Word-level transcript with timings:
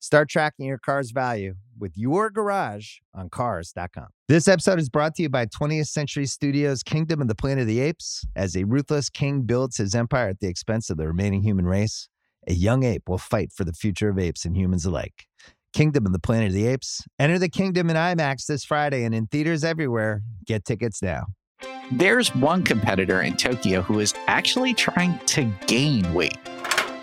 Start 0.00 0.30
tracking 0.30 0.64
your 0.64 0.78
car's 0.78 1.10
value 1.10 1.54
with 1.78 1.92
your 1.94 2.30
garage 2.30 2.96
on 3.14 3.28
cars.com. 3.28 4.08
This 4.28 4.48
episode 4.48 4.78
is 4.78 4.88
brought 4.88 5.14
to 5.16 5.22
you 5.22 5.28
by 5.28 5.44
20th 5.44 5.88
Century 5.88 6.24
Studios' 6.24 6.82
Kingdom 6.82 7.20
of 7.20 7.28
the 7.28 7.34
Planet 7.34 7.62
of 7.62 7.68
the 7.68 7.80
Apes. 7.80 8.24
As 8.34 8.56
a 8.56 8.64
ruthless 8.64 9.10
king 9.10 9.42
builds 9.42 9.76
his 9.76 9.94
empire 9.94 10.30
at 10.30 10.40
the 10.40 10.48
expense 10.48 10.88
of 10.88 10.96
the 10.96 11.06
remaining 11.06 11.42
human 11.42 11.66
race, 11.66 12.08
a 12.48 12.54
young 12.54 12.82
ape 12.82 13.08
will 13.10 13.18
fight 13.18 13.52
for 13.52 13.64
the 13.64 13.74
future 13.74 14.08
of 14.08 14.18
apes 14.18 14.46
and 14.46 14.56
humans 14.56 14.86
alike. 14.86 15.26
Kingdom 15.74 16.06
of 16.06 16.12
the 16.12 16.18
Planet 16.18 16.48
of 16.48 16.54
the 16.54 16.66
Apes. 16.66 17.06
Enter 17.18 17.38
the 17.38 17.50
kingdom 17.50 17.90
in 17.90 17.96
IMAX 17.96 18.46
this 18.46 18.64
Friday 18.64 19.04
and 19.04 19.14
in 19.14 19.26
theaters 19.26 19.64
everywhere. 19.64 20.22
Get 20.46 20.64
tickets 20.64 21.02
now. 21.02 21.26
There's 21.92 22.34
one 22.34 22.62
competitor 22.62 23.20
in 23.20 23.36
Tokyo 23.36 23.82
who 23.82 24.00
is 24.00 24.14
actually 24.26 24.72
trying 24.72 25.18
to 25.26 25.44
gain 25.66 26.14
weight. 26.14 26.38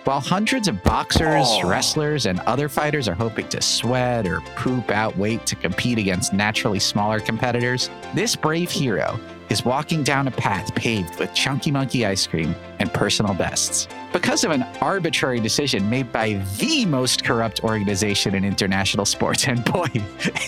While 0.08 0.22
hundreds 0.22 0.70
of 0.70 0.82
boxers, 0.84 1.48
oh. 1.48 1.68
wrestlers, 1.68 2.28
and 2.28 2.40
other 2.42 2.70
fighters 2.70 3.10
are 3.10 3.14
hoping 3.14 3.50
to 3.50 3.62
sweat 3.62 4.26
or 4.26 4.40
poop 4.56 4.90
out 4.90 5.18
weight 5.18 5.46
to 5.48 5.56
compete 5.58 5.98
against 5.98 6.32
naturally 6.32 6.80
smaller 6.80 7.20
competitors, 7.20 7.90
this 8.16 8.34
brave 8.34 8.72
hero 8.72 9.20
is 9.50 9.66
walking 9.66 10.04
down 10.04 10.30
a 10.30 10.32
path 10.32 10.74
paved 10.76 11.20
with 11.20 11.34
chunky 11.34 11.72
monkey 11.72 12.06
ice 12.06 12.26
cream 12.26 12.56
and 12.80 12.94
personal 12.94 13.34
bests. 13.34 13.90
Because 14.14 14.46
of 14.46 14.52
an 14.52 14.64
arbitrary 14.80 15.42
decision 15.42 15.90
made 15.90 16.10
by 16.14 16.36
the 16.58 16.86
most 16.86 17.26
corrupt 17.26 17.66
organization 17.66 18.34
in 18.34 18.46
international 18.46 19.04
sports, 19.04 19.46
and 19.50 19.66
boy, 19.66 19.90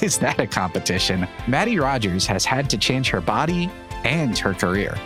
is 0.02 0.18
that 0.20 0.40
a 0.40 0.48
competition, 0.48 1.28
Mattie 1.50 1.80
Rogers 1.80 2.26
has 2.28 2.46
had 2.46 2.70
to 2.70 2.78
change 2.78 3.10
her 3.10 3.20
body 3.20 3.70
and 4.06 4.38
her 4.38 4.54
career. 4.54 4.98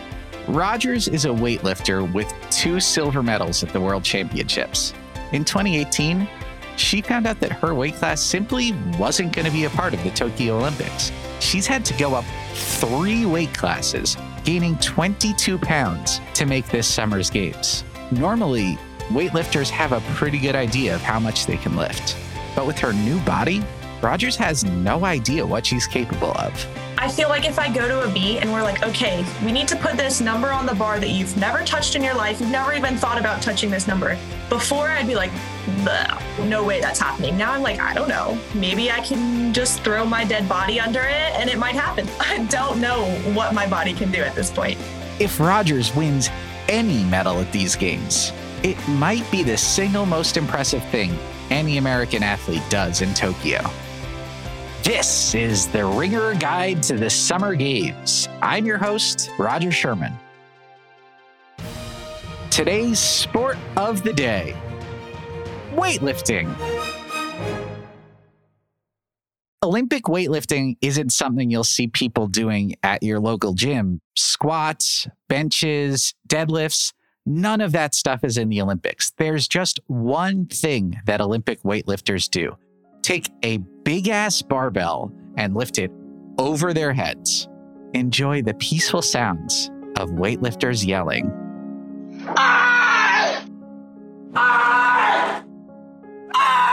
Rogers 0.48 1.08
is 1.08 1.24
a 1.24 1.28
weightlifter 1.28 2.10
with 2.12 2.32
two 2.50 2.78
silver 2.78 3.22
medals 3.22 3.62
at 3.62 3.72
the 3.72 3.80
World 3.80 4.04
Championships. 4.04 4.92
In 5.32 5.42
2018, 5.42 6.28
she 6.76 7.00
found 7.00 7.26
out 7.26 7.40
that 7.40 7.52
her 7.52 7.74
weight 7.74 7.94
class 7.94 8.20
simply 8.20 8.72
wasn't 8.98 9.32
going 9.32 9.46
to 9.46 9.52
be 9.52 9.64
a 9.64 9.70
part 9.70 9.94
of 9.94 10.04
the 10.04 10.10
Tokyo 10.10 10.58
Olympics. 10.58 11.12
She's 11.40 11.66
had 11.66 11.82
to 11.86 11.94
go 11.94 12.14
up 12.14 12.26
three 12.52 13.24
weight 13.24 13.54
classes, 13.54 14.18
gaining 14.44 14.76
22 14.80 15.56
pounds 15.56 16.20
to 16.34 16.44
make 16.44 16.68
this 16.68 16.86
summer's 16.86 17.30
games. 17.30 17.82
Normally, 18.10 18.78
weightlifters 19.08 19.70
have 19.70 19.92
a 19.92 20.02
pretty 20.14 20.38
good 20.38 20.54
idea 20.54 20.94
of 20.94 21.00
how 21.00 21.18
much 21.18 21.46
they 21.46 21.56
can 21.56 21.74
lift. 21.74 22.18
But 22.54 22.66
with 22.66 22.78
her 22.80 22.92
new 22.92 23.18
body, 23.20 23.64
Rogers 24.02 24.36
has 24.36 24.62
no 24.62 25.06
idea 25.06 25.46
what 25.46 25.64
she's 25.64 25.86
capable 25.86 26.32
of. 26.32 26.66
I 27.04 27.08
feel 27.10 27.28
like 27.28 27.44
if 27.44 27.58
I 27.58 27.70
go 27.70 27.86
to 27.86 28.08
a 28.08 28.10
beat 28.10 28.38
and 28.38 28.50
we're 28.50 28.62
like, 28.62 28.82
okay, 28.82 29.26
we 29.44 29.52
need 29.52 29.68
to 29.68 29.76
put 29.76 29.98
this 29.98 30.22
number 30.22 30.50
on 30.50 30.64
the 30.64 30.74
bar 30.74 30.98
that 30.98 31.10
you've 31.10 31.36
never 31.36 31.62
touched 31.62 31.96
in 31.96 32.02
your 32.02 32.14
life, 32.14 32.40
you've 32.40 32.50
never 32.50 32.72
even 32.72 32.96
thought 32.96 33.18
about 33.20 33.42
touching 33.42 33.70
this 33.70 33.86
number. 33.86 34.16
Before, 34.48 34.88
I'd 34.88 35.06
be 35.06 35.14
like, 35.14 35.30
no 36.48 36.64
way 36.64 36.80
that's 36.80 36.98
happening. 36.98 37.36
Now 37.36 37.52
I'm 37.52 37.60
like, 37.60 37.78
I 37.78 37.92
don't 37.92 38.08
know. 38.08 38.38
Maybe 38.54 38.90
I 38.90 39.00
can 39.00 39.52
just 39.52 39.82
throw 39.82 40.06
my 40.06 40.24
dead 40.24 40.48
body 40.48 40.80
under 40.80 41.00
it 41.00 41.34
and 41.38 41.50
it 41.50 41.58
might 41.58 41.74
happen. 41.74 42.08
I 42.20 42.42
don't 42.46 42.80
know 42.80 43.04
what 43.34 43.52
my 43.52 43.68
body 43.68 43.92
can 43.92 44.10
do 44.10 44.22
at 44.22 44.34
this 44.34 44.50
point. 44.50 44.78
If 45.20 45.38
Rogers 45.38 45.94
wins 45.94 46.30
any 46.70 47.04
medal 47.04 47.38
at 47.38 47.52
these 47.52 47.76
games, 47.76 48.32
it 48.62 48.78
might 48.88 49.30
be 49.30 49.42
the 49.42 49.58
single 49.58 50.06
most 50.06 50.38
impressive 50.38 50.82
thing 50.88 51.14
any 51.50 51.76
American 51.76 52.22
athlete 52.22 52.62
does 52.70 53.02
in 53.02 53.12
Tokyo. 53.12 53.60
This 54.84 55.34
is 55.34 55.66
the 55.68 55.86
Ringer 55.86 56.34
Guide 56.34 56.82
to 56.82 56.96
the 56.98 57.08
Summer 57.08 57.54
Games. 57.54 58.28
I'm 58.42 58.66
your 58.66 58.76
host, 58.76 59.30
Rodger 59.38 59.72
Sherman. 59.72 60.12
Today's 62.50 62.98
sport 62.98 63.56
of 63.78 64.02
the 64.02 64.12
day 64.12 64.54
weightlifting. 65.72 66.54
Olympic 69.62 70.04
weightlifting 70.04 70.76
isn't 70.82 71.14
something 71.14 71.50
you'll 71.50 71.64
see 71.64 71.86
people 71.86 72.26
doing 72.26 72.74
at 72.82 73.02
your 73.02 73.20
local 73.20 73.54
gym. 73.54 74.02
Squats, 74.14 75.08
benches, 75.30 76.12
deadlifts, 76.28 76.92
none 77.24 77.62
of 77.62 77.72
that 77.72 77.94
stuff 77.94 78.22
is 78.22 78.36
in 78.36 78.50
the 78.50 78.60
Olympics. 78.60 79.12
There's 79.16 79.48
just 79.48 79.80
one 79.86 80.44
thing 80.44 81.00
that 81.06 81.22
Olympic 81.22 81.62
weightlifters 81.62 82.28
do 82.28 82.58
take 83.04 83.30
a 83.44 83.58
big 83.84 84.08
ass 84.08 84.40
barbell 84.40 85.12
and 85.36 85.54
lift 85.54 85.78
it 85.78 85.90
over 86.38 86.72
their 86.72 86.92
heads. 86.92 87.48
Enjoy 87.92 88.40
the 88.40 88.54
peaceful 88.54 89.02
sounds 89.02 89.70
of 89.98 90.10
weightlifters 90.10 90.86
yelling. 90.86 91.30
Ah! 92.36 93.44
Ah! 94.34 95.44
Ah! 96.34 96.64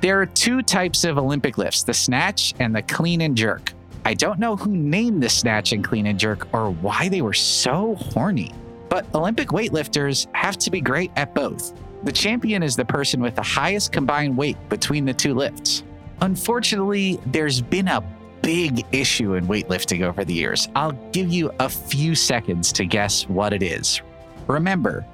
There 0.00 0.20
are 0.20 0.26
two 0.26 0.60
types 0.60 1.04
of 1.04 1.16
Olympic 1.16 1.56
lifts 1.56 1.84
the 1.84 1.94
snatch 1.94 2.52
and 2.58 2.74
the 2.74 2.82
clean 2.82 3.20
and 3.20 3.36
jerk. 3.36 3.72
I 4.04 4.12
don't 4.12 4.40
know 4.40 4.56
who 4.56 4.76
named 4.76 5.22
the 5.22 5.30
snatch 5.30 5.72
and 5.72 5.84
clean 5.84 6.06
and 6.06 6.18
jerk 6.18 6.52
or 6.52 6.70
why 6.70 7.08
they 7.08 7.22
were 7.22 7.32
so 7.32 7.94
horny. 7.94 8.52
But 8.94 9.12
Olympic 9.12 9.48
weightlifters 9.48 10.28
have 10.36 10.56
to 10.58 10.70
be 10.70 10.80
great 10.80 11.10
at 11.16 11.34
both. 11.34 11.72
The 12.04 12.12
champion 12.12 12.62
is 12.62 12.76
the 12.76 12.84
person 12.84 13.20
with 13.20 13.34
the 13.34 13.42
highest 13.42 13.90
combined 13.90 14.36
weight 14.36 14.56
between 14.68 15.04
the 15.04 15.12
two 15.12 15.34
lifts. 15.34 15.82
Unfortunately, 16.20 17.18
there's 17.26 17.60
been 17.60 17.88
a 17.88 18.00
big 18.40 18.86
issue 18.92 19.34
in 19.34 19.48
weightlifting 19.48 20.02
over 20.02 20.24
the 20.24 20.32
years. 20.32 20.68
I'll 20.76 20.92
give 21.10 21.28
you 21.28 21.50
a 21.58 21.68
few 21.68 22.14
seconds 22.14 22.70
to 22.74 22.84
guess 22.84 23.28
what 23.28 23.52
it 23.52 23.64
is. 23.64 24.00
Remember, 24.46 25.04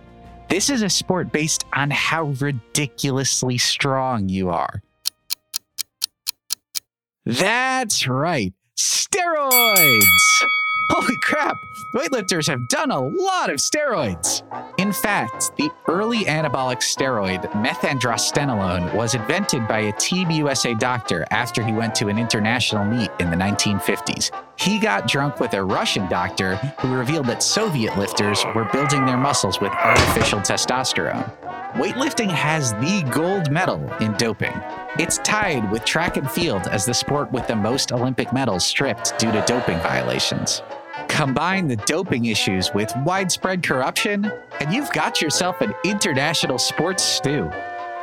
this 0.50 0.68
is 0.68 0.82
a 0.82 0.90
sport 0.90 1.32
based 1.32 1.64
on 1.72 1.90
how 1.90 2.34
ridiculously 2.38 3.56
strong 3.56 4.28
you 4.28 4.50
are. 4.50 4.82
That's 7.24 8.06
right, 8.06 8.52
steroids! 8.76 10.04
Holy 10.92 11.16
crap, 11.18 11.56
weightlifters 11.94 12.48
have 12.48 12.66
done 12.66 12.90
a 12.90 13.00
lot 13.00 13.48
of 13.48 13.58
steroids. 13.58 14.42
In 14.76 14.92
fact, 14.92 15.56
the 15.56 15.70
early 15.86 16.24
anabolic 16.24 16.78
steroid, 16.78 17.48
methandrostenolone, 17.52 18.92
was 18.92 19.14
invented 19.14 19.68
by 19.68 19.80
a 19.82 19.92
Team 19.92 20.32
USA 20.32 20.74
doctor 20.74 21.24
after 21.30 21.62
he 21.62 21.72
went 21.72 21.94
to 21.94 22.08
an 22.08 22.18
international 22.18 22.84
meet 22.84 23.08
in 23.20 23.30
the 23.30 23.36
1950s. 23.36 24.32
He 24.58 24.80
got 24.80 25.06
drunk 25.06 25.38
with 25.38 25.54
a 25.54 25.62
Russian 25.62 26.08
doctor 26.08 26.56
who 26.80 26.92
revealed 26.92 27.26
that 27.26 27.44
Soviet 27.44 27.96
lifters 27.96 28.44
were 28.52 28.68
building 28.72 29.06
their 29.06 29.16
muscles 29.16 29.60
with 29.60 29.70
artificial 29.70 30.40
testosterone. 30.40 31.30
Weightlifting 31.74 32.30
has 32.30 32.72
the 32.74 33.08
gold 33.12 33.52
medal 33.52 33.80
in 34.00 34.12
doping. 34.14 34.60
It's 34.98 35.18
tied 35.18 35.70
with 35.70 35.84
track 35.84 36.16
and 36.16 36.28
field 36.28 36.66
as 36.66 36.84
the 36.84 36.92
sport 36.92 37.30
with 37.30 37.46
the 37.46 37.54
most 37.54 37.92
Olympic 37.92 38.32
medals 38.32 38.66
stripped 38.66 39.16
due 39.20 39.30
to 39.30 39.44
doping 39.46 39.78
violations. 39.78 40.62
Combine 41.08 41.68
the 41.68 41.76
doping 41.76 42.26
issues 42.26 42.72
with 42.74 42.92
widespread 43.04 43.62
corruption, 43.62 44.30
and 44.60 44.72
you've 44.72 44.90
got 44.92 45.20
yourself 45.20 45.60
an 45.60 45.74
international 45.84 46.58
sports 46.58 47.02
stew. 47.02 47.50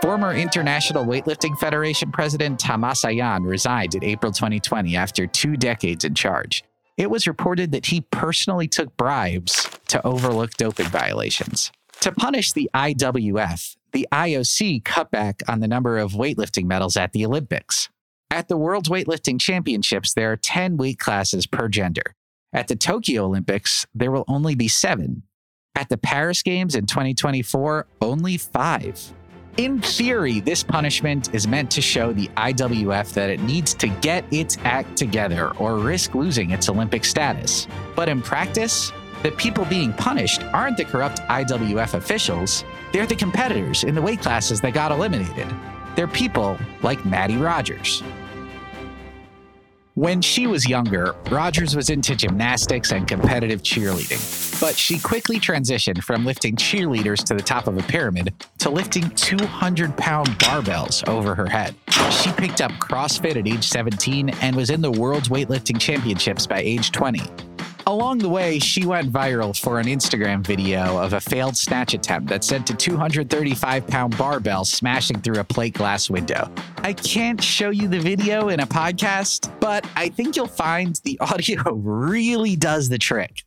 Former 0.01 0.33
International 0.33 1.05
Weightlifting 1.05 1.57
Federation 1.57 2.11
President 2.11 2.59
Tamas 2.59 3.03
Ajan 3.03 3.43
resigned 3.43 3.95
in 3.95 4.03
April 4.03 4.31
2020 4.31 4.95
after 4.95 5.25
two 5.25 5.57
decades 5.57 6.05
in 6.05 6.13
charge. 6.13 6.63
It 6.97 7.09
was 7.09 7.27
reported 7.27 7.71
that 7.71 7.87
he 7.87 8.01
personally 8.01 8.67
took 8.67 8.95
bribes 8.95 9.69
to 9.87 10.05
overlook 10.05 10.51
doping 10.53 10.87
violations. 10.87 11.71
To 12.01 12.11
punish 12.11 12.53
the 12.53 12.69
IWF, 12.73 13.75
the 13.91 14.07
IOC 14.11 14.83
cut 14.85 15.09
back 15.09 15.41
on 15.47 15.59
the 15.59 15.67
number 15.67 15.97
of 15.97 16.13
weightlifting 16.13 16.65
medals 16.65 16.95
at 16.95 17.13
the 17.13 17.25
Olympics. 17.25 17.89
At 18.29 18.49
the 18.49 18.57
World 18.57 18.89
Weightlifting 18.89 19.39
Championships, 19.39 20.13
there 20.13 20.31
are 20.31 20.37
10 20.37 20.77
weight 20.77 20.99
classes 20.99 21.47
per 21.47 21.67
gender. 21.67 22.13
At 22.53 22.69
the 22.69 22.75
Tokyo 22.75 23.25
Olympics, 23.25 23.85
there 23.93 24.11
will 24.11 24.23
only 24.27 24.55
be 24.55 24.67
seven. 24.67 25.23
At 25.75 25.89
the 25.89 25.97
Paris 25.97 26.41
Games 26.41 26.75
in 26.75 26.85
2024, 26.85 27.85
only 28.01 28.37
five. 28.37 29.13
In 29.57 29.81
theory, 29.81 30.39
this 30.39 30.63
punishment 30.63 31.33
is 31.33 31.47
meant 31.47 31.69
to 31.71 31.81
show 31.81 32.13
the 32.13 32.27
IWF 32.37 33.13
that 33.13 33.29
it 33.29 33.41
needs 33.41 33.73
to 33.75 33.87
get 33.87 34.23
its 34.31 34.57
act 34.63 34.95
together 34.95 35.51
or 35.57 35.77
risk 35.77 36.15
losing 36.15 36.51
its 36.51 36.69
Olympic 36.69 37.03
status. 37.03 37.67
But 37.95 38.07
in 38.07 38.21
practice, 38.21 38.93
the 39.23 39.31
people 39.31 39.65
being 39.65 39.91
punished 39.93 40.43
aren't 40.53 40.77
the 40.77 40.85
corrupt 40.85 41.19
IWF 41.21 41.95
officials, 41.95 42.63
they're 42.93 43.07
the 43.07 43.15
competitors 43.15 43.83
in 43.83 43.93
the 43.93 44.01
weight 44.01 44.21
classes 44.21 44.61
that 44.61 44.73
got 44.73 44.91
eliminated. 44.91 45.47
They're 45.95 46.07
people 46.07 46.57
like 46.81 47.03
Mattie 47.03 47.37
Rogers. 47.37 48.03
When 49.97 50.21
she 50.21 50.45
was 50.45 50.69
younger, 50.69 51.15
Rogers 51.31 51.75
was 51.75 51.89
into 51.89 52.15
gymnastics 52.15 52.91
and 52.91 53.07
competitive 53.07 53.63
cheerleading, 53.63 54.61
but 54.61 54.75
she 54.75 54.99
quickly 54.99 55.39
transitioned 55.39 56.03
from 56.03 56.23
lifting 56.23 56.55
cheerleaders 56.55 57.23
to 57.23 57.33
the 57.33 57.41
top 57.41 57.65
of 57.65 57.79
a 57.79 57.81
pyramid 57.81 58.31
to 58.59 58.69
lifting 58.69 59.09
200 59.09 59.97
pound 59.97 60.27
barbells 60.37 61.07
over 61.09 61.33
her 61.33 61.47
head. 61.47 61.73
She 62.11 62.31
picked 62.33 62.61
up 62.61 62.71
CrossFit 62.73 63.37
at 63.37 63.47
age 63.47 63.67
17 63.67 64.29
and 64.29 64.55
was 64.55 64.69
in 64.69 64.81
the 64.81 64.91
World's 64.91 65.29
Weightlifting 65.29 65.81
Championships 65.81 66.45
by 66.45 66.59
age 66.59 66.91
20. 66.91 67.46
Along 67.87 68.17
the 68.17 68.27
way, 68.27 68.59
she 68.59 68.85
went 68.85 69.13
viral 69.13 69.57
for 69.57 69.79
an 69.79 69.85
Instagram 69.85 70.45
video 70.45 70.97
of 70.97 71.13
a 71.13 71.21
failed 71.21 71.55
snatch 71.55 71.93
attempt 71.93 72.27
that 72.27 72.43
sent 72.43 72.69
a 72.69 72.73
235 72.73 73.87
pound 73.87 74.17
barbell 74.17 74.65
smashing 74.65 75.21
through 75.21 75.39
a 75.39 75.43
plate 75.45 75.73
glass 75.73 76.09
window. 76.09 76.51
I 76.79 76.91
can't 76.91 77.41
show 77.41 77.69
you 77.69 77.87
the 77.87 77.99
video 77.99 78.49
in 78.49 78.59
a 78.59 78.67
podcast, 78.67 79.57
but 79.61 79.87
I 79.95 80.09
think 80.09 80.35
you'll 80.35 80.47
find 80.47 80.99
the 81.05 81.17
audio 81.21 81.61
really 81.75 82.57
does 82.57 82.89
the 82.89 82.97
trick. 82.97 83.45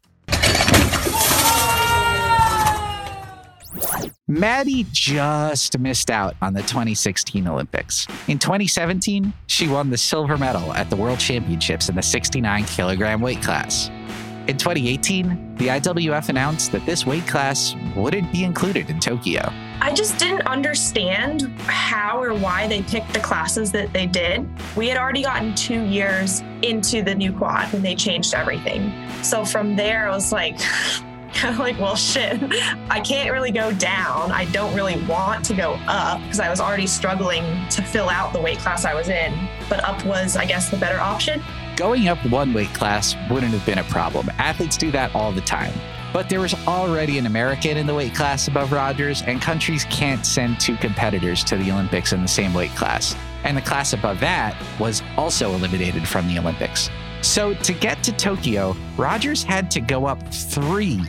Mattie 4.27 4.87
just 4.91 5.79
missed 5.79 6.09
out 6.09 6.35
on 6.41 6.55
the 6.55 6.63
2016 6.63 7.47
Olympics. 7.47 8.07
In 8.27 8.39
2017, 8.39 9.35
she 9.49 9.69
won 9.69 9.91
the 9.91 9.99
silver 9.99 10.39
medal 10.39 10.73
at 10.73 10.89
the 10.89 10.97
World 10.97 11.19
Championships 11.19 11.91
in 11.91 11.95
the 11.95 12.03
69 12.03 12.65
kilogram 12.65 13.21
weight 13.21 13.43
class. 13.43 13.91
In 14.47 14.57
2018, 14.57 15.57
the 15.57 15.69
IWF 15.69 16.29
announced 16.31 16.73
that 16.73 16.85
this 16.87 17.07
weight 17.07 17.27
class 17.27 17.77
wouldn't 17.95 18.33
be 18.33 18.45
included 18.45 18.89
in 18.89 18.99
Tokyo. 18.99 19.53
I 19.83 19.93
just 19.93 20.19
didn't 20.19 20.47
understand 20.47 21.43
how 21.61 22.21
or 22.23 22.35
why 22.35 22.67
they 22.67 22.83
picked 22.83 23.13
the 23.13 23.21
classes 23.21 23.71
that 23.73 23.93
they 23.93 24.07
did. 24.07 24.49
We 24.77 24.89
had 24.89 24.97
already 24.97 25.23
gotten 25.23 25.55
two 25.55 25.85
years 25.85 26.43
into 26.63 27.03
the 27.03 27.15
new 27.15 27.33
quad 27.33 27.73
when 27.73 27.83
they 27.83 27.95
changed 27.95 28.35
everything. 28.35 28.93
So 29.23 29.45
from 29.45 29.77
there, 29.77 30.09
I 30.09 30.15
was 30.15 30.33
like, 30.33 30.59
of 31.45 31.59
like, 31.59 31.79
well, 31.79 31.97
shit, 31.97 32.41
I 32.91 33.01
can't 33.01 33.31
really 33.33 33.53
go 33.53 33.73
down. 33.73 34.33
I 34.33 34.47
don't 34.47 34.75
really 34.75 35.03
want 35.07 35.45
to 35.47 35.55
go 35.55 35.79
up 35.87 36.21
because 36.23 36.41
I 36.41 36.51
was 36.51 36.61
already 36.61 36.87
struggling 36.87 37.45
to 37.69 37.83
fill 37.83 38.09
out 38.09 38.33
the 38.33 38.41
weight 38.41 38.59
class 38.59 38.85
I 38.85 38.95
was 38.95 39.09
in. 39.09 39.49
But 39.69 39.85
up 39.85 40.05
was, 40.05 40.37
I 40.37 40.45
guess, 40.45 40.71
the 40.71 40.77
better 40.77 40.99
option. 40.99 41.43
Going 41.81 42.09
up 42.09 42.19
one 42.27 42.53
weight 42.53 42.75
class 42.75 43.17
wouldn't 43.31 43.55
have 43.55 43.65
been 43.65 43.79
a 43.79 43.85
problem. 43.85 44.29
Athletes 44.37 44.77
do 44.77 44.91
that 44.91 45.15
all 45.15 45.32
the 45.32 45.41
time. 45.41 45.73
But 46.12 46.29
there 46.29 46.41
was 46.41 46.53
already 46.67 47.17
an 47.17 47.25
American 47.25 47.79
in 47.79 47.87
the 47.87 47.94
weight 47.94 48.15
class 48.15 48.49
above 48.49 48.71
Rogers, 48.71 49.23
and 49.23 49.41
countries 49.41 49.87
can't 49.88 50.27
send 50.27 50.61
two 50.61 50.77
competitors 50.77 51.43
to 51.44 51.56
the 51.56 51.73
Olympics 51.73 52.12
in 52.12 52.21
the 52.21 52.29
same 52.29 52.53
weight 52.53 52.73
class. 52.73 53.17
And 53.44 53.56
the 53.56 53.62
class 53.62 53.94
above 53.94 54.21
that 54.21 54.62
was 54.79 55.03
also 55.17 55.55
eliminated 55.55 56.06
from 56.06 56.29
the 56.29 56.38
Olympics. 56.38 56.91
So 57.23 57.55
to 57.55 57.73
get 57.73 58.03
to 58.03 58.12
Tokyo, 58.12 58.76
Rogers 58.99 59.43
had 59.43 59.71
to 59.71 59.81
go 59.81 60.05
up 60.05 60.23
three 60.35 61.00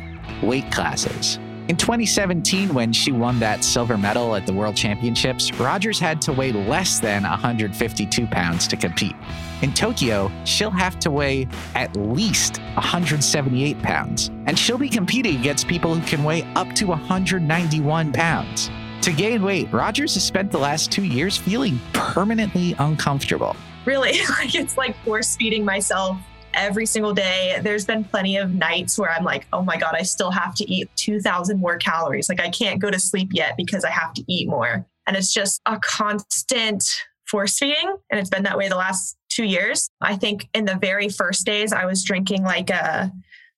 weight 0.41 0.71
classes. 0.71 1.37
In 1.71 1.77
2017, 1.77 2.73
when 2.73 2.91
she 2.91 3.13
won 3.13 3.39
that 3.39 3.63
silver 3.63 3.97
medal 3.97 4.35
at 4.35 4.45
the 4.45 4.51
World 4.51 4.75
Championships, 4.75 5.53
Rogers 5.53 6.01
had 6.01 6.21
to 6.23 6.33
weigh 6.33 6.51
less 6.51 6.99
than 6.99 7.23
152 7.23 8.27
pounds 8.27 8.67
to 8.67 8.75
compete. 8.75 9.15
In 9.61 9.71
Tokyo, 9.71 10.29
she'll 10.43 10.69
have 10.69 10.99
to 10.99 11.09
weigh 11.09 11.47
at 11.73 11.95
least 11.95 12.57
178 12.73 13.81
pounds, 13.81 14.27
and 14.47 14.59
she'll 14.59 14.77
be 14.77 14.89
competing 14.89 15.37
against 15.39 15.65
people 15.65 15.95
who 15.95 16.05
can 16.05 16.25
weigh 16.25 16.43
up 16.57 16.73
to 16.73 16.87
191 16.87 18.11
pounds. 18.11 18.69
To 19.03 19.13
gain 19.13 19.41
weight, 19.41 19.71
Rogers 19.71 20.15
has 20.15 20.25
spent 20.25 20.51
the 20.51 20.59
last 20.59 20.91
two 20.91 21.05
years 21.05 21.37
feeling 21.37 21.79
permanently 21.93 22.75
uncomfortable. 22.79 23.55
Really, 23.85 24.19
like 24.29 24.55
it's 24.55 24.75
like 24.75 24.93
force 25.05 25.37
feeding 25.37 25.63
myself 25.63 26.17
every 26.53 26.85
single 26.85 27.13
day. 27.13 27.59
There's 27.61 27.85
been 27.85 28.03
plenty 28.03 28.37
of 28.37 28.53
nights 28.53 28.97
where 28.97 29.11
I'm 29.11 29.23
like, 29.23 29.47
oh 29.53 29.61
my 29.61 29.77
God, 29.77 29.95
I 29.95 30.03
still 30.03 30.31
have 30.31 30.55
to 30.55 30.71
eat 30.71 30.89
2,000 30.95 31.59
more 31.59 31.77
calories. 31.77 32.29
Like 32.29 32.41
I 32.41 32.49
can't 32.49 32.79
go 32.79 32.91
to 32.91 32.99
sleep 32.99 33.29
yet 33.33 33.55
because 33.57 33.83
I 33.83 33.89
have 33.89 34.13
to 34.15 34.23
eat 34.27 34.47
more. 34.47 34.85
And 35.07 35.17
it's 35.17 35.33
just 35.33 35.61
a 35.65 35.79
constant 35.79 36.83
force 37.25 37.57
feeding. 37.57 37.95
And 38.09 38.19
it's 38.19 38.29
been 38.29 38.43
that 38.43 38.57
way 38.57 38.67
the 38.67 38.75
last 38.75 39.17
two 39.29 39.45
years. 39.45 39.89
I 40.01 40.15
think 40.15 40.49
in 40.53 40.65
the 40.65 40.77
very 40.79 41.09
first 41.09 41.45
days, 41.45 41.73
I 41.73 41.85
was 41.85 42.03
drinking 42.03 42.43
like 42.43 42.69
a 42.69 43.11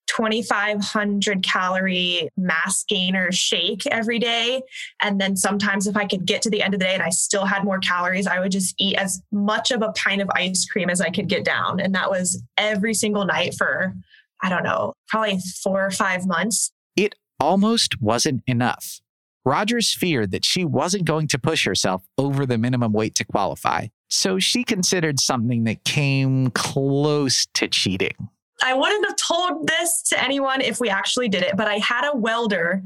2,500 0.07 1.43
calorie 1.43 2.29
mass 2.37 2.83
gainer 2.87 3.31
shake 3.31 3.85
every 3.87 4.19
day. 4.19 4.61
And 5.01 5.19
then 5.19 5.35
sometimes, 5.35 5.87
if 5.87 5.97
I 5.97 6.05
could 6.05 6.25
get 6.25 6.41
to 6.43 6.49
the 6.49 6.61
end 6.61 6.73
of 6.73 6.79
the 6.79 6.85
day 6.85 6.93
and 6.93 7.03
I 7.03 7.09
still 7.09 7.45
had 7.45 7.63
more 7.63 7.79
calories, 7.79 8.27
I 8.27 8.39
would 8.39 8.51
just 8.51 8.75
eat 8.77 8.95
as 8.97 9.21
much 9.31 9.71
of 9.71 9.81
a 9.81 9.91
pint 9.93 10.21
of 10.21 10.29
ice 10.35 10.65
cream 10.65 10.89
as 10.89 11.01
I 11.01 11.09
could 11.09 11.27
get 11.27 11.43
down. 11.43 11.79
And 11.79 11.95
that 11.95 12.09
was 12.09 12.41
every 12.57 12.93
single 12.93 13.25
night 13.25 13.55
for, 13.57 13.93
I 14.41 14.49
don't 14.49 14.63
know, 14.63 14.93
probably 15.07 15.39
four 15.63 15.85
or 15.85 15.91
five 15.91 16.25
months. 16.25 16.71
It 16.95 17.15
almost 17.39 18.01
wasn't 18.01 18.43
enough. 18.45 18.99
Rogers 19.45 19.93
feared 19.93 20.31
that 20.31 20.45
she 20.45 20.63
wasn't 20.63 21.05
going 21.05 21.27
to 21.27 21.39
push 21.39 21.65
herself 21.65 22.03
over 22.17 22.45
the 22.45 22.57
minimum 22.57 22.93
weight 22.93 23.15
to 23.15 23.25
qualify. 23.25 23.87
So 24.07 24.39
she 24.39 24.63
considered 24.63 25.19
something 25.19 25.65
that 25.65 25.83
came 25.83 26.51
close 26.51 27.47
to 27.55 27.67
cheating. 27.67 28.29
I 28.63 28.73
wouldn't 28.73 29.05
have 29.05 29.17
told 29.17 29.67
this 29.67 30.01
to 30.03 30.23
anyone 30.23 30.61
if 30.61 30.79
we 30.79 30.89
actually 30.89 31.27
did 31.27 31.43
it, 31.43 31.57
but 31.57 31.67
I 31.67 31.79
had 31.79 32.09
a 32.11 32.15
welder 32.15 32.81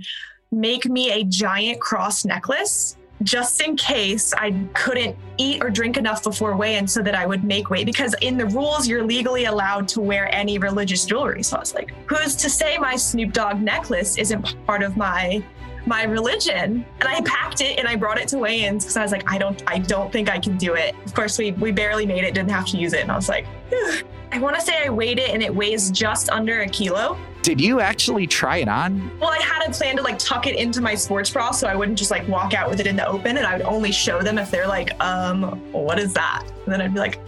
make 0.52 0.86
me 0.86 1.12
a 1.12 1.24
giant 1.24 1.80
cross 1.80 2.26
necklace 2.26 2.98
just 3.24 3.62
in 3.62 3.76
case 3.76 4.34
I 4.34 4.52
couldn't 4.74 5.16
eat 5.38 5.64
or 5.64 5.70
drink 5.70 5.98
enough 5.98 6.24
before 6.24 6.56
weigh 6.56 6.76
in 6.76 6.88
so 6.88 7.02
that 7.04 7.16
I 7.16 7.26
would 7.26 7.44
make 7.44 7.70
weight. 7.70 7.86
Because 7.86 8.16
in 8.22 8.38
the 8.38 8.46
rules, 8.48 8.88
you're 8.88 9.04
legally 9.04 9.46
allowed 9.46 9.88
to 9.90 10.02
wear 10.02 10.34
any 10.34 10.58
religious 10.58 11.06
jewelry. 11.06 11.44
So 11.44 11.58
I 11.58 11.60
was 11.60 11.74
like, 11.76 11.94
who's 12.08 12.36
to 12.38 12.50
say 12.50 12.78
my 12.78 12.96
Snoop 12.96 13.34
Dogg 13.34 13.60
necklace 13.60 14.18
isn't 14.18 14.56
part 14.66 14.82
of 14.82 14.98
my 14.98 15.44
my 15.86 16.04
religion 16.04 16.86
and 17.00 17.08
i 17.08 17.22
packed 17.22 17.62
it 17.62 17.80
and 17.80 17.88
i 17.88 17.96
brought 17.96 18.20
it 18.20 18.28
to 18.28 18.38
weigh-ins 18.38 18.84
because 18.84 18.98
i 18.98 19.02
was 19.02 19.14
like 19.14 19.24
i 19.32 19.38
don't 19.38 19.64
i 19.68 19.80
don't 19.80 20.12
think 20.12 20.30
i 20.30 20.38
can 20.38 20.58
do 20.58 20.74
it 20.74 20.94
of 21.06 21.14
course 21.14 21.38
we 21.38 21.52
we 21.54 21.72
barely 21.72 22.06
made 22.06 22.26
it 22.26 22.34
didn't 22.34 22.52
have 22.52 22.66
to 22.66 22.78
use 22.78 22.92
it 22.92 23.00
and 23.00 23.10
i 23.10 23.16
was 23.16 23.30
like 23.30 23.46
Phew. 23.70 24.04
I 24.32 24.40
want 24.40 24.56
to 24.56 24.62
say 24.62 24.86
I 24.86 24.90
weighed 24.90 25.20
it 25.20 25.30
and 25.30 25.42
it 25.42 25.54
weighs 25.54 25.90
just 25.90 26.30
under 26.30 26.62
a 26.62 26.68
kilo. 26.68 27.18
Did 27.42 27.62
you 27.62 27.80
actually 27.80 28.28
try 28.28 28.58
it 28.58 28.68
on? 28.68 29.10
Well, 29.20 29.30
I 29.30 29.40
had 29.40 29.68
a 29.68 29.72
plan 29.72 29.96
to 29.96 30.02
like 30.02 30.20
tuck 30.20 30.48
it 30.48 30.56
into 30.56 30.82
my 30.82 30.96
sports 30.96 31.30
bra 31.30 31.52
so 31.52 31.68
I 31.68 31.76
wouldn't 31.76 31.98
just 31.98 32.12
like 32.12 32.28
walk 32.28 32.54
out 32.54 32.70
with 32.70 32.80
it 32.80 32.88
in 32.88 32.98
the 32.98 33.08
open 33.08 33.38
and 33.38 33.48
I 33.48 33.56
would 33.56 33.66
only 33.66 33.92
show 33.92 34.22
them 34.22 34.38
if 34.38 34.52
they're 34.52 34.68
like, 34.68 35.00
um, 35.02 35.44
what 35.72 35.98
is 35.98 36.14
that? 36.14 36.44
And 36.66 36.74
then 36.74 36.82
I'd 36.82 36.94
be 36.94 37.00
like, 37.00 37.20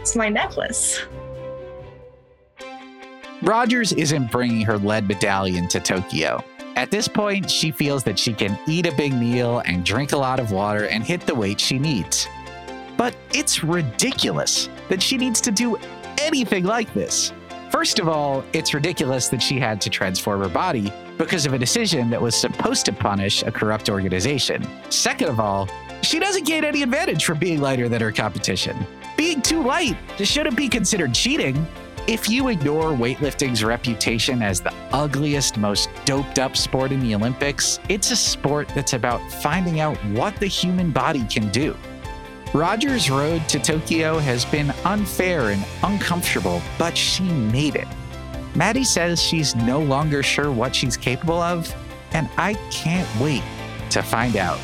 it's 0.00 0.16
my 0.16 0.28
necklace. 0.28 1.00
Rogers 3.42 3.92
isn't 3.92 4.30
bringing 4.30 4.62
her 4.62 4.76
lead 4.76 5.08
medallion 5.08 5.68
to 5.68 5.80
Tokyo. 5.80 6.44
At 6.76 6.90
this 6.90 7.08
point, 7.08 7.50
she 7.50 7.70
feels 7.70 8.04
that 8.04 8.18
she 8.18 8.32
can 8.32 8.58
eat 8.66 8.86
a 8.86 8.92
big 8.96 9.14
meal 9.14 9.62
and 9.64 9.84
drink 9.84 10.12
a 10.12 10.16
lot 10.16 10.40
of 10.40 10.52
water 10.52 10.86
and 10.86 11.04
hit 11.04 11.20
the 11.22 11.34
weight 11.34 11.60
she 11.60 11.78
needs. 11.78 12.28
But 12.96 13.16
it's 13.32 13.64
ridiculous 13.64 14.68
that 14.88 15.02
she 15.02 15.16
needs 15.16 15.40
to 15.42 15.50
do 15.50 15.78
anything 16.20 16.64
like 16.64 16.92
this. 16.94 17.32
First 17.70 17.98
of 17.98 18.08
all, 18.08 18.44
it's 18.52 18.74
ridiculous 18.74 19.28
that 19.28 19.40
she 19.40 19.58
had 19.58 19.80
to 19.82 19.90
transform 19.90 20.42
her 20.42 20.48
body 20.48 20.92
because 21.18 21.46
of 21.46 21.52
a 21.52 21.58
decision 21.58 22.10
that 22.10 22.20
was 22.20 22.34
supposed 22.34 22.84
to 22.86 22.92
punish 22.92 23.42
a 23.42 23.52
corrupt 23.52 23.88
organization. 23.88 24.66
Second 24.90 25.28
of 25.28 25.38
all, 25.38 25.68
she 26.02 26.18
doesn't 26.18 26.46
gain 26.46 26.64
any 26.64 26.82
advantage 26.82 27.24
from 27.24 27.38
being 27.38 27.60
lighter 27.60 27.88
than 27.88 28.00
her 28.00 28.10
competition. 28.10 28.76
Being 29.16 29.40
too 29.40 29.62
light 29.62 29.96
shouldn't 30.18 30.56
be 30.56 30.68
considered 30.68 31.14
cheating. 31.14 31.66
If 32.06 32.28
you 32.28 32.48
ignore 32.48 32.90
weightlifting's 32.90 33.62
reputation 33.62 34.42
as 34.42 34.60
the 34.60 34.72
ugliest, 34.92 35.58
most 35.58 35.90
doped 36.04 36.38
up 36.38 36.56
sport 36.56 36.90
in 36.90 37.00
the 37.00 37.14
Olympics, 37.14 37.78
it's 37.88 38.10
a 38.10 38.16
sport 38.16 38.68
that's 38.74 38.94
about 38.94 39.20
finding 39.34 39.78
out 39.78 39.96
what 40.06 40.34
the 40.36 40.46
human 40.46 40.90
body 40.90 41.24
can 41.26 41.50
do. 41.50 41.76
Rogers' 42.52 43.08
road 43.08 43.48
to 43.48 43.60
Tokyo 43.60 44.18
has 44.18 44.44
been 44.44 44.70
unfair 44.84 45.50
and 45.50 45.64
uncomfortable, 45.84 46.60
but 46.78 46.96
she 46.96 47.22
made 47.22 47.76
it. 47.76 47.86
Mattie 48.56 48.82
says 48.82 49.22
she's 49.22 49.54
no 49.54 49.80
longer 49.80 50.24
sure 50.24 50.50
what 50.50 50.74
she's 50.74 50.96
capable 50.96 51.40
of, 51.40 51.72
and 52.10 52.28
I 52.36 52.54
can't 52.72 53.08
wait 53.20 53.44
to 53.90 54.02
find 54.02 54.36
out. 54.36 54.58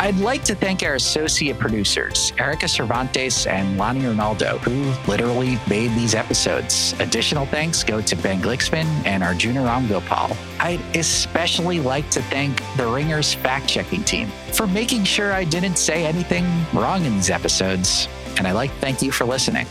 I'd 0.00 0.18
like 0.18 0.44
to 0.44 0.54
thank 0.54 0.84
our 0.84 0.94
associate 0.94 1.58
producers, 1.58 2.32
Erika 2.38 2.68
Cervantes 2.68 3.46
and 3.48 3.76
Lani 3.76 4.06
Renaldo, 4.06 4.58
who 4.58 4.92
literally 5.10 5.58
made 5.68 5.90
these 5.96 6.14
episodes. 6.14 6.94
Additional 7.00 7.46
thanks 7.46 7.82
go 7.82 8.00
to 8.00 8.14
Ben 8.14 8.40
Glicksman 8.40 8.86
and 9.04 9.24
Arjuna 9.24 9.60
Ramgopal. 9.60 10.36
I'd 10.60 10.80
especially 10.96 11.80
like 11.80 12.08
to 12.10 12.22
thank 12.22 12.62
the 12.76 12.86
Ringers 12.86 13.34
fact 13.34 13.68
checking 13.68 14.04
team 14.04 14.28
for 14.52 14.68
making 14.68 15.02
sure 15.02 15.32
I 15.32 15.42
didn't 15.42 15.78
say 15.78 16.06
anything 16.06 16.46
wrong 16.72 17.04
in 17.04 17.14
these 17.14 17.30
episodes. 17.30 18.06
And 18.36 18.46
I'd 18.46 18.52
like 18.52 18.70
to 18.70 18.78
thank 18.78 19.02
you 19.02 19.10
for 19.10 19.24
listening. 19.24 19.66